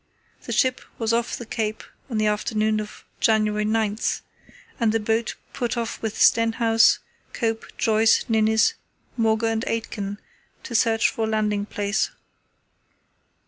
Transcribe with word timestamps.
The 0.47 0.51
ship 0.51 0.81
was 0.97 1.13
off 1.13 1.35
the 1.37 1.45
Cape 1.45 1.83
on 2.09 2.17
the 2.17 2.25
afternoon 2.25 2.79
of 2.81 3.05
January 3.19 3.65
9, 3.65 3.99
and 4.79 4.95
a 4.95 4.99
boat 4.99 5.35
put 5.53 5.77
off 5.77 6.01
with 6.01 6.17
Stenhouse, 6.19 6.97
Cope, 7.33 7.67
Joyce, 7.77 8.25
Ninnis, 8.27 8.73
Mauger, 9.15 9.45
and 9.49 9.63
Aitken 9.67 10.19
to 10.63 10.73
search 10.73 11.07
for 11.07 11.25
a 11.25 11.29
landing 11.29 11.67
place. 11.67 12.09